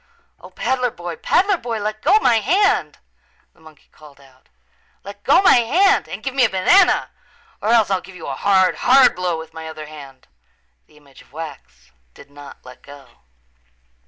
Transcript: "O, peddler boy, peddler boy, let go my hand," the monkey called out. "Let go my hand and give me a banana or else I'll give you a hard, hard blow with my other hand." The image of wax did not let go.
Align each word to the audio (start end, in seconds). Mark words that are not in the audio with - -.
"O, 0.39 0.49
peddler 0.49 0.89
boy, 0.89 1.15
peddler 1.15 1.57
boy, 1.57 1.77
let 1.79 2.01
go 2.01 2.17
my 2.23 2.37
hand," 2.39 2.97
the 3.53 3.59
monkey 3.59 3.87
called 3.91 4.19
out. 4.19 4.49
"Let 5.03 5.23
go 5.23 5.43
my 5.43 5.57
hand 5.57 6.09
and 6.09 6.23
give 6.23 6.33
me 6.33 6.43
a 6.43 6.49
banana 6.49 7.11
or 7.61 7.69
else 7.69 7.91
I'll 7.91 8.01
give 8.01 8.15
you 8.15 8.25
a 8.25 8.33
hard, 8.35 8.77
hard 8.77 9.15
blow 9.15 9.37
with 9.37 9.53
my 9.53 9.67
other 9.67 9.85
hand." 9.85 10.27
The 10.87 10.97
image 10.97 11.21
of 11.21 11.31
wax 11.31 11.91
did 12.15 12.31
not 12.31 12.65
let 12.65 12.81
go. 12.81 13.19